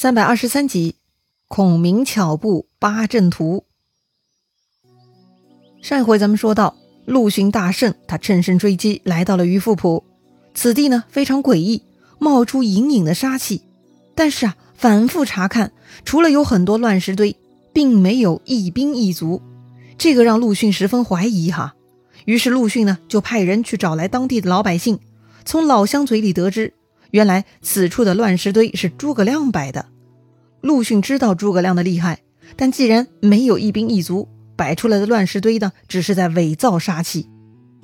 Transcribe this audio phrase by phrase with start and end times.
[0.00, 0.94] 三百二十三集，
[1.48, 3.64] 孔明巧布八阵图。
[5.82, 10.04] 上一回咱们说到，陆逊大胜，他乘胜追击，来到了鱼富浦。
[10.54, 11.82] 此地呢非常诡异，
[12.20, 13.62] 冒出隐隐的杀气。
[14.14, 15.72] 但是啊，反复查看，
[16.04, 17.34] 除了有很多乱石堆，
[17.72, 19.42] 并没有一兵一卒。
[19.98, 21.74] 这个让陆逊十分怀疑哈。
[22.24, 25.00] 于是陆逊呢就派人去找来当地的老百姓，
[25.44, 26.74] 从老乡嘴里得知。
[27.10, 29.86] 原来此处的乱石堆是诸葛亮摆的。
[30.60, 32.20] 陆逊知道诸葛亮的厉害，
[32.56, 37.28] 但既然没有一兵一卒，摆出来的乱石堆呢，只是在伪造杀气。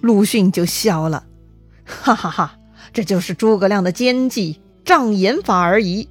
[0.00, 1.24] 陆逊就笑了，
[1.84, 2.58] 哈哈哈，
[2.92, 6.08] 这就是诸葛亮的奸计障眼法而已。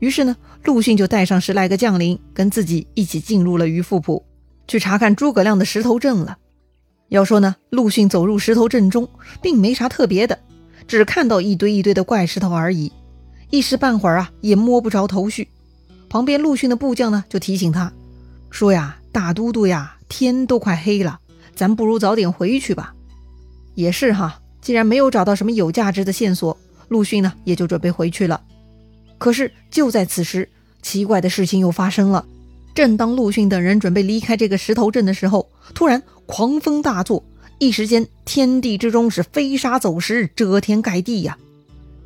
[0.00, 4.24] 于是呢，陆逊就带上十来个将领，跟自己一起进入了鱼富浦，
[4.68, 6.36] 去查看诸葛亮的石头阵了。
[7.08, 9.08] 要说呢，陆逊走入石头阵中，
[9.40, 10.38] 并没啥特别的。
[10.86, 12.92] 只看到一堆一堆的怪石头而已，
[13.50, 15.48] 一时半会儿啊也摸不着头绪。
[16.08, 17.92] 旁边陆逊的部将呢就提醒他
[18.50, 21.18] 说：“呀，大都督呀，天都快黑了，
[21.54, 22.94] 咱不如早点回去吧。”
[23.74, 26.56] 也是哈，既然没有找到什么有价值的线索，
[26.88, 28.40] 陆逊呢也就准备回去了。
[29.18, 30.48] 可是就在此时，
[30.82, 32.24] 奇怪的事情又发生了。
[32.74, 37.24] 正当陆逊等人准备离开这个石头镇的时候，突然狂风大作。
[37.58, 41.38] 一时间，天地之中是飞沙走石，遮天盖地呀。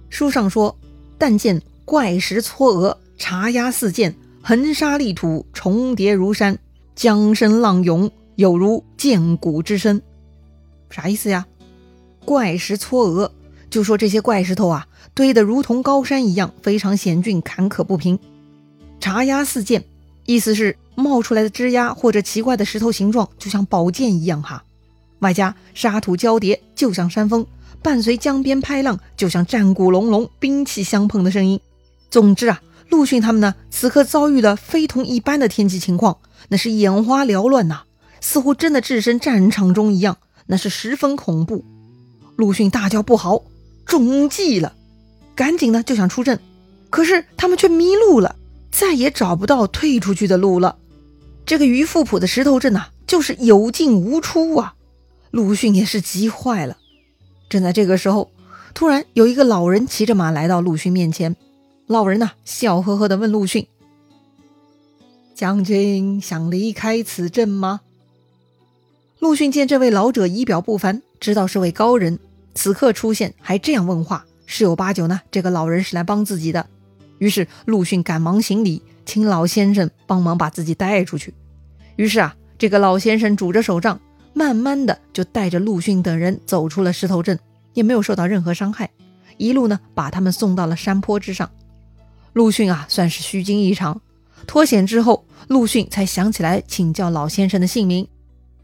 [0.08, 0.76] 书上说
[1.18, 6.56] ：“但见怪石嵯峨，茶鸦四溅，横沙立土，重叠如山，
[6.94, 10.00] 江声浪涌，有如剑鼓之声。”
[10.88, 11.46] 啥意思呀？
[12.24, 13.30] 怪石嵯峨，
[13.70, 18.16] 就说这些怪石头啊，堆得如同高山一样，非常险峻，坎坷不平。
[19.00, 19.82] 茶鸦四溅，
[20.26, 24.62] 意思是冒出来的枝丫或者奇怪的石头形状，就像宝剑一样哈。
[25.20, 27.44] 外加沙土交叠，就像山峰；
[27.82, 31.60] 伴随江边拍浪，就像战鼓隆隆、兵器相碰的声音。
[32.10, 37.82] 总之啊，陆逊他们呢，此刻遭遇的非同一般的天气情况，那是眼花缭乱呐，
[38.20, 41.64] 似乎真的置身战场中一样，那是十分恐怖。
[42.36, 43.42] 陆逊大叫不好，
[43.84, 44.72] 中计了，
[45.34, 46.40] 赶紧呢就想出阵，
[46.88, 48.36] 可是他们却迷路了，
[48.70, 50.76] 再也找不到退出去的路了。
[51.44, 54.74] 这个鱼富浦的石头阵呐，就是有进无出啊。
[55.30, 56.76] 陆逊也是急坏了。
[57.48, 58.30] 正在这个时候，
[58.74, 61.36] 突然有一个老人骑着马来到陆逊面前。
[61.86, 63.66] 老人呐，笑呵呵地问陆逊
[65.34, 67.80] ：“将军想离开此镇吗？”
[69.18, 72.20] 陆逊见这位老者仪表不凡，知道是位高人，
[72.54, 76.66] 此刻出现还这样问话，十有八九呢，这个老人是来帮自己的。
[77.18, 81.34] 于是陆逊赶忙行礼，请老先生帮忙把自己带出去。
[81.96, 84.00] 于是啊，这个老先生拄着手杖。
[84.40, 87.38] 慢慢的就带着陆逊等人走出了石头镇，
[87.74, 88.88] 也没有受到任何伤害。
[89.36, 91.50] 一路呢把他们送到了山坡之上。
[92.32, 94.00] 陆逊啊算是虚惊一场。
[94.46, 98.08] 脱险之后，陆逊才想起来请教老先生的姓名。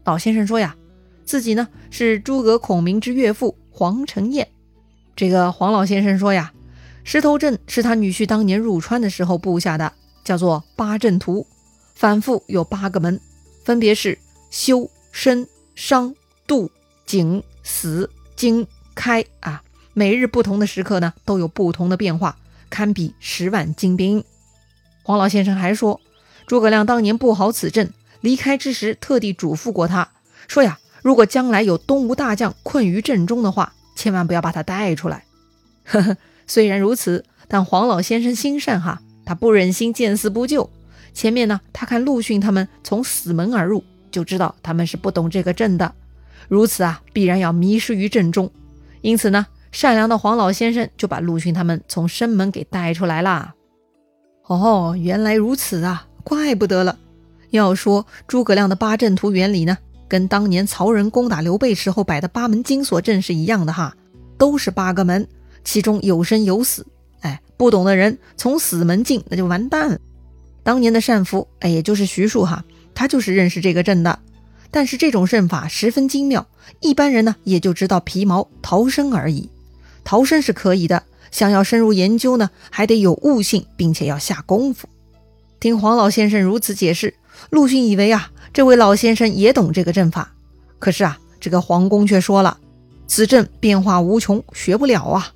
[0.03, 0.75] 老先生说呀，
[1.23, 4.47] 自己呢是诸葛孔明之岳父黄承彦。
[5.15, 6.51] 这个黄老先生说呀，
[7.03, 11.45] 石头镇是他女婿当年入川的时候布下的，叫做八阵图，
[11.93, 13.21] 反复有八个门，
[13.63, 14.17] 分别是
[14.49, 15.47] 修、身。
[15.77, 16.15] 伤、
[16.47, 16.71] 度、
[17.05, 18.65] 景、死、惊、
[18.95, 19.61] 开啊，
[19.93, 22.35] 每日不同的时刻呢，都有不同的变化，
[22.67, 24.23] 堪比十万精兵。
[25.03, 26.01] 黄老先生还说，
[26.47, 30.09] 诸葛亮当年布好此阵，离开之时特地嘱咐过他，
[30.47, 35.25] 说呀，如果将来有东吴大将困于阵中的话，千万不要把他带出来。
[35.85, 36.17] 呵呵，
[36.47, 40.71] 虽然如此，但黄老先生心善哈，他不忍心见死不救。
[41.13, 43.83] 前面呢，他看陆逊他们从死门而入。
[44.17, 45.93] 就知道他们是不懂这个阵的，
[46.47, 48.49] 如此啊，必然要迷失于阵中。
[49.01, 53.53] 因此呢，善良的黄老先生就把陆逊他们从生门给带出来啦。
[54.47, 56.97] 哦，原来如此啊，怪不得了。
[57.51, 59.77] 要说诸葛亮的八阵图原理呢，
[60.07, 63.95] 跟当年曹仁攻打刘备时候摆的八门金锁阵是一样的哈，
[64.35, 65.27] 都是八个门，
[65.63, 66.87] 其中有生有死。
[67.19, 69.99] 哎，不懂的人从死门进，那就完蛋了。
[70.63, 72.65] 当年的单福，哎，也就是徐庶哈。
[72.97, 74.17] 他就是认识这个阵的，
[74.71, 76.47] 但是这种阵法十分精妙，
[76.79, 79.51] 一般人呢也就知道皮毛逃生而已。
[80.03, 84.89] 逃生是可以的，想要深入研究呢，还得有悟性，并且要下功夫。
[85.59, 87.13] 听黄老先生如此解释，
[87.51, 90.33] 陆逊以为啊，这位老先生也懂这个阵法。
[90.79, 92.57] 可是啊，这个黄公却说了，
[93.05, 95.33] 此阵变化无穷，学不了啊。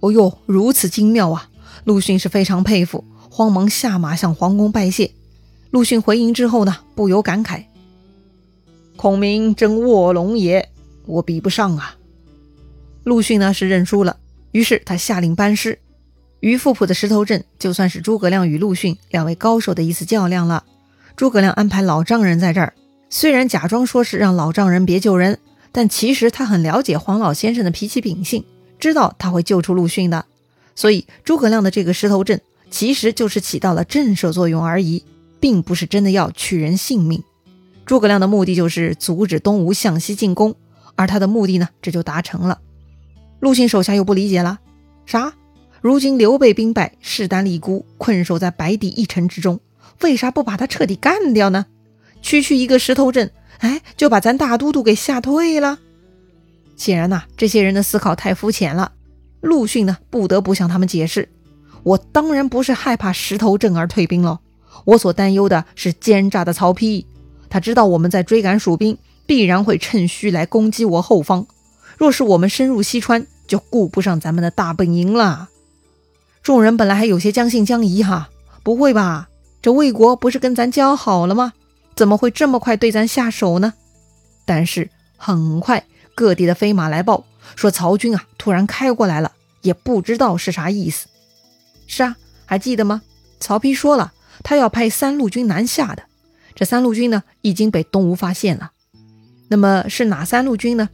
[0.00, 1.50] 哦呦，如此精妙啊！
[1.84, 5.10] 陆逊是非常佩服，慌忙下马向黄公拜谢。
[5.70, 7.64] 陆逊回营之后呢，不由感慨
[8.96, 10.68] ：“孔明真卧龙也，
[11.06, 11.96] 我比不上啊。”
[13.04, 14.16] 陆逊呢是认输了，
[14.52, 15.78] 于是他下令班师
[16.40, 20.64] ：“于富浦的石头阵就算是诸葛亮与陆逊两位高手的一次较量了。
[21.16, 22.74] 诸葛亮安排老丈人在这儿，
[23.08, 25.38] 虽然假装说是让老丈人别救人，
[25.70, 28.44] 但其实他很了解黄老先生的脾气秉性，
[28.78, 30.24] 知道他会救出陆逊的。
[30.74, 32.40] 所以诸葛亮的这个石头阵
[32.70, 35.04] 其实就是起到了震慑作用而已，
[35.40, 37.24] 并不是真的要取人性命。
[37.86, 40.54] 诸葛亮的目的就是阻止东吴向西进攻，
[40.94, 42.60] 而他的目的呢，这就达成了。
[43.40, 44.60] 陆逊手下又不理解了，
[45.06, 45.32] 啥？
[45.80, 49.58] 如今刘备兵败，势单力孤，困守在白帝一城之中，
[50.02, 51.66] 为啥不把他彻底干掉呢？
[52.20, 55.78] 区区一个石头阵，哎，就把咱大都督给吓退了。
[56.76, 58.92] 显然呐，这些人的思考太肤浅了。
[59.40, 61.30] 陆逊呢，不得不向他们解释：
[61.82, 64.40] 我当然不是害怕石头阵而退兵了，
[64.84, 67.04] 我所担忧的是奸诈的曹丕。
[67.48, 68.96] 他知道我们在追赶蜀兵，
[69.26, 71.46] 必然会趁虚来攻击我后方。
[71.98, 75.48] 若是我们深入西川，就顾不上咱们的大本营了。
[76.42, 78.30] 众人本来还有些将信将疑，哈，
[78.62, 79.28] 不会吧？
[79.60, 81.52] 这魏国不是跟咱交好了吗？
[81.94, 83.74] 怎么会这么快对咱下手呢？
[84.46, 85.84] 但是很快，
[86.14, 87.24] 各地的飞马来报
[87.56, 91.08] 说，曹军啊突然开过来了，也不知道是啥意思。
[91.86, 92.16] 是啊，
[92.46, 93.02] 还记得吗？
[93.38, 94.12] 曹丕说了，
[94.42, 96.02] 他要派三路军南下的。
[96.54, 98.72] 这三路军呢，已经被东吴发现了。
[99.48, 100.88] 那么是哪三路军呢？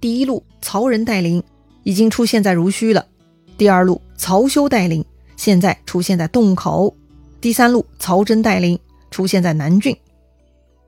[0.00, 1.42] 第一路曹仁带领，
[1.84, 3.02] 已经出现在濡须了；
[3.56, 5.04] 第二路曹休带领，
[5.36, 6.94] 现在出现在洞口；
[7.40, 8.78] 第三路曹真带领，
[9.10, 9.96] 出现在南郡。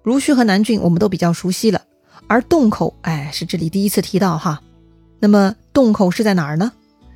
[0.03, 1.83] 濡须和南郡我们都比较熟悉了，
[2.27, 4.63] 而洞口，哎，是这里第一次提到哈。
[5.21, 6.73] 那么洞口是在哪儿呢？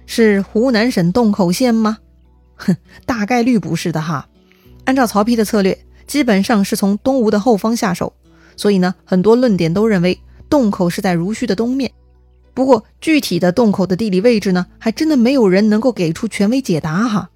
[0.07, 1.99] 是湖南省洞口县吗？
[2.57, 4.29] 哼， 大概率不是的哈。
[4.85, 5.79] 按照曹丕的策略。
[6.05, 8.13] 基本上是从东吴的后方下手，
[8.57, 10.19] 所以呢，很多论点都认为
[10.51, 11.91] 洞口是在濡须的东面。
[12.53, 17.31] 不过具体的洞口的地理位置呢，还真的没有人能够给出权威解答哈。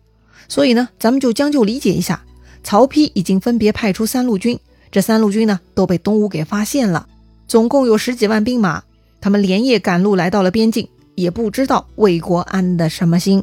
[0.46, 2.22] 所以呢，咱们就将就理解一下，
[2.62, 4.58] 曹丕已经分别派出三路军，
[4.90, 7.06] 这三路军呢都被东吴给发现了，
[7.46, 8.82] 总共有十几万兵马，
[9.22, 13.42] 他们连夜赶路来到了边境，也不知道魏国安的什么心。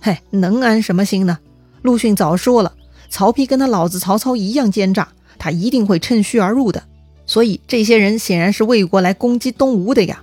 [0.00, 1.38] 嘿，能安什么心呢？
[1.80, 2.74] 陆逊早说了。
[3.14, 5.06] 曹丕跟他老子曹操一样奸诈，
[5.38, 6.82] 他一定会趁虚而入的。
[7.26, 10.20] 所以这些人显然是魏国来攻击东吴的呀。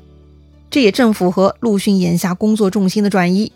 [0.69, 3.49] 这也正符合陆逊眼下工作重心的转移。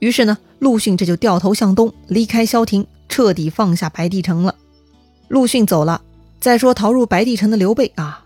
[0.00, 4.54] 于是呢，陆逊这就掉头向东，离开萧亭，彻底放下白帝城了。
[5.28, 6.02] 陆逊走了。
[6.38, 8.22] 再说逃入白帝城的刘备啊，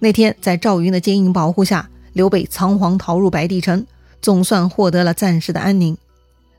[0.00, 3.86] 那天在赵云的坚硬保护下，刘备仓皇逃入白帝城，
[4.20, 5.96] 总算获得了暂时的安宁。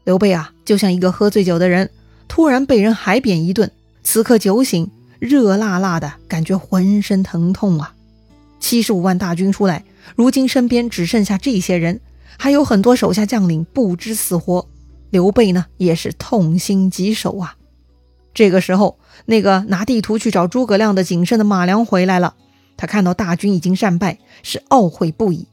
[0.06, 1.90] 刘备啊，就像一个喝醉酒的人。
[2.30, 3.70] 突然被人海扁一顿，
[4.04, 4.90] 此刻酒醒，
[5.20, 7.94] 热辣辣的感觉，浑身疼痛啊！
[8.62, 9.84] 七十五万大军出来，
[10.16, 12.00] 如今身边只剩下这些人，
[12.38, 14.66] 还有很多手下将领不知死活。
[15.10, 17.56] 刘备呢，也是痛心疾首啊！
[18.34, 22.36] 这个时候，那个拿地图去找诸葛亮的谨慎的马良回来了，
[22.78, 25.48] 他看到大军已经战败，是懊悔不已。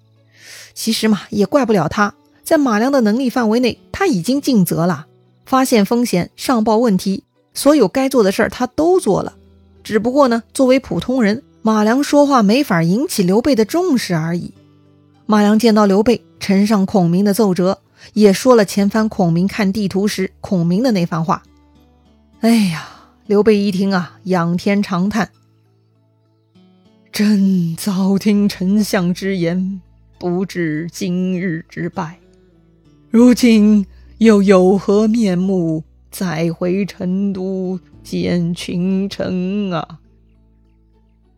[0.75, 2.15] 其实嘛，也怪不了他，
[2.45, 5.07] 在马良的能力范围内，他已经尽责了。
[5.47, 7.23] 发现风险，上报问题，
[7.55, 9.37] 所有该做的事儿他都做了。
[9.85, 14.53] 只不过呢，作为普通人，马良说话没法引起刘备的重视而已。
[15.25, 17.81] 马良见到刘备呈上孔明的奏折，
[18.13, 21.45] 也说了前番孔明看地图时孔明的那番话。
[22.41, 22.89] 哎呀，
[23.27, 25.31] 刘备一听啊，仰天长叹
[27.13, 29.81] ：“朕早听丞相之言，
[30.19, 32.19] 不知今日之败，
[33.11, 33.87] 如今。”
[34.19, 39.99] 又有何面目再回成都见群臣啊？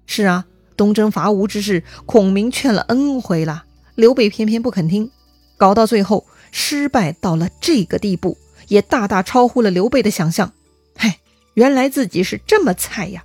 [0.06, 3.64] 是啊，东征伐吴之事，孔明劝了 N 回了，
[3.96, 5.10] 刘备偏偏不肯听，
[5.56, 10.52] 搞到最后失败到了这个地步，也大大超乎了刘备的想象。
[10.96, 11.14] 嘿，
[11.54, 13.24] 原来自己是这么菜呀！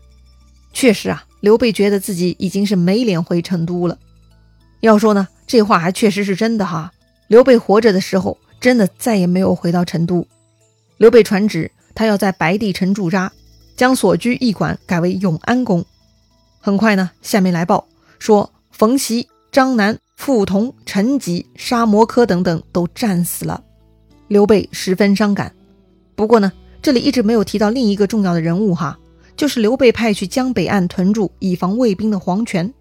[0.73, 3.99] 确实啊，刘备觉得自己已经是没脸回成都了。
[4.79, 6.91] 要说呢，这话还确实是真的哈。
[7.27, 8.39] 刘备活着的时候。
[8.63, 10.25] 真的再也没有回到成都。
[10.95, 13.29] 刘备传旨，他要在白帝城驻扎，
[13.75, 15.83] 将所居驿馆改为永安宫。
[16.61, 17.85] 很快呢，下面来报
[18.19, 23.61] 说冯习、张南、傅同、陈吉、沙摩柯等等都战死了。
[24.29, 25.53] 刘备十分伤感。
[26.15, 26.49] 不过呢，
[26.81, 28.97] 这里一直没有提到另一个重要的人物哈，
[29.35, 32.73] 就是刘备派去江北岸屯驻，以防魏兵的黄权。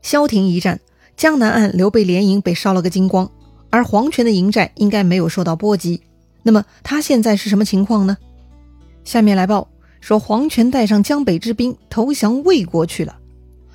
[0.00, 0.78] 萧亭一战，
[1.16, 3.28] 江南岸刘备连营被烧了个精光。
[3.74, 6.00] 而黄权的营寨应该没有受到波及，
[6.44, 8.16] 那么他现在是什么情况呢？
[9.02, 9.68] 下面来报
[10.00, 13.18] 说，黄权带上江北之兵投降魏国去了。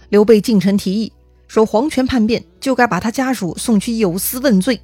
[0.07, 1.11] 刘备进城提议
[1.49, 4.79] 说，黄权叛变，就该把他家属送去有司问罪。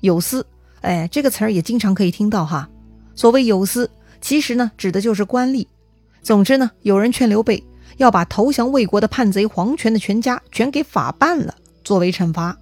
[0.00, 0.46] 有司，
[0.82, 2.68] 哎，这个词儿也经常可以听到哈。
[3.14, 3.90] 所谓有司，
[4.20, 5.66] 其实呢指的就是官吏。
[6.20, 7.64] 总之呢，有人劝刘备
[7.96, 12.54] 要把投降魏国的叛贼黄权的全家全给法办了，作为惩罚。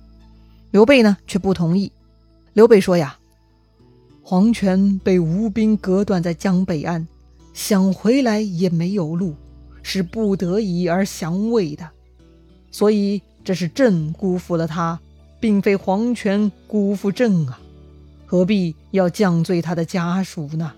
[0.74, 1.92] 刘备呢却不同意。
[2.52, 3.16] 刘备说呀
[4.24, 7.06] ：“黄权被吴兵隔断在江北岸，
[7.52, 9.36] 想回来也没有路，
[9.84, 11.88] 是不得已而降魏的。
[12.72, 14.98] 所以这是朕辜负了他，
[15.38, 17.60] 并非黄权辜负朕啊！
[18.26, 20.72] 何必要降罪他的家属呢？”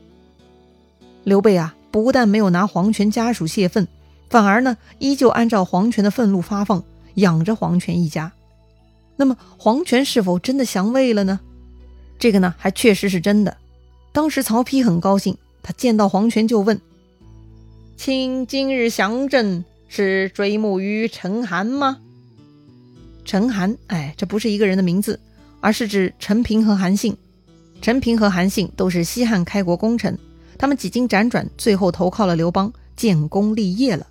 [1.24, 1.74] 刘备啊。
[1.90, 3.88] 不但没有拿黄权家属泄愤，
[4.28, 6.84] 反而呢，依旧按照黄权的愤怒发放，
[7.14, 8.30] 养着黄权一家。
[9.16, 11.40] 那么黄权是否真的降魏了呢？
[12.18, 13.56] 这个呢，还确实是真的。
[14.12, 16.80] 当时曹丕很高兴，他见到黄权就问
[17.96, 21.98] ：“卿今日降朕，是追慕于陈韩吗？”
[23.24, 25.18] 陈韩，哎，这不是一个人的名字，
[25.60, 27.16] 而是指陈平和韩信。
[27.82, 30.18] 陈平和韩信都是西汉开国功臣。
[30.58, 34.06] 他们几经辗转，最后投靠了刘邦，建功立业了。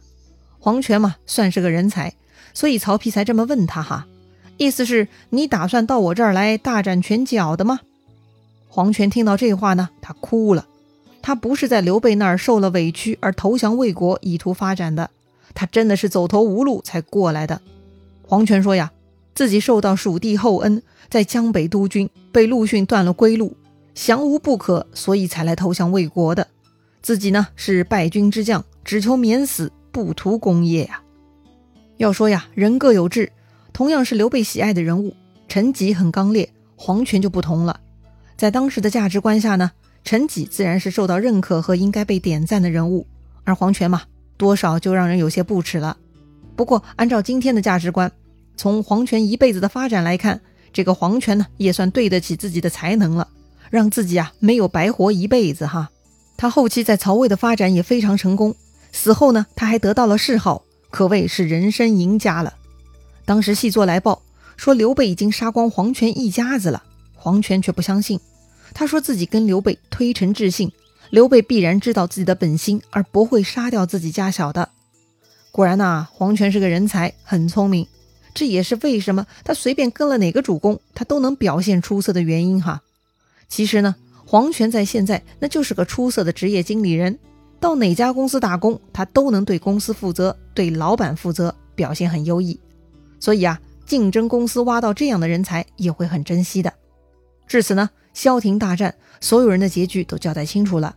[0.59, 2.13] 黄权嘛，算是个人才，
[2.53, 4.05] 所以曹丕才这么问他哈，
[4.57, 7.81] 意思是你打算到我这儿来大展拳脚的吗？
[8.67, 10.67] 黄权听到这话呢，他哭了。
[11.21, 15.09] 他不是在刘备那儿受了委屈而投降魏国，以图发展的，
[15.53, 17.61] 他真的是走投无路才过来的。
[18.21, 18.91] 黄权说呀，
[19.33, 23.57] 自己受到蜀地厚恩，在江北督军，被陆逊断了归路。
[23.93, 26.47] 降吴不可，所以才来投降魏国的。
[27.01, 31.01] 自己呢是败军之将，只求免死，不图功业呀。
[31.97, 33.31] 要说呀，人各有志。
[33.75, 35.13] 同样是刘备喜爱的人物，
[35.49, 37.77] 陈吉很刚烈，黄权就不同了。
[38.37, 39.69] 在当时的价值观下呢，
[40.05, 43.05] 陈吉自然是受到认可和应该被点赞的人物，
[43.43, 44.03] 而黄权嘛，
[44.37, 45.97] 多少就让人有些不齿了。
[46.55, 48.09] 不过按照今天的价值观，
[48.55, 50.39] 从黄权一辈子的发展来看，
[50.71, 53.27] 这个黄权呢，也算对得起自己的才能了。
[53.69, 55.89] 让自己啊没有白活一辈子哈，
[56.37, 58.55] 他后期在曹魏的发展也非常成功，
[58.93, 62.53] 死后呢他还得到了谥号，可谓是人生赢家了。
[63.25, 64.21] 当时细作来报
[64.55, 66.83] 说刘备已经杀光黄权一家子了，
[67.15, 68.19] 黄权却不相信，
[68.73, 70.71] 他说自己跟刘备推陈置信，
[71.09, 74.69] 刘备必然知道自己的本心而不会杀掉自己家小的。
[75.51, 77.87] 果然呐，黄权是个人才，很聪明，
[78.33, 82.81] 这也是为什么他随便跟了哪个主公，他都能表现出色的原因哈。
[83.47, 87.17] 其实呢，黄权在现在那就是个出色的职业经理人，
[87.59, 92.59] 到哪家公司打工，他都能对公司负责，对老板负责，表现很优异。
[93.25, 96.71] 所以啊，竞争公司挖到这样的人才也会很珍惜的。
[97.47, 100.95] 至此呢，萧亭大战，所有人的结局都交代清楚了。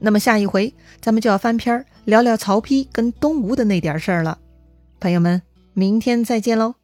[0.00, 4.36] 那么下一回咱们就要翻篇聊聊曹丕跟东吴的那点事儿了。
[4.98, 5.40] 朋友们，
[5.72, 6.74] 明天再见喽。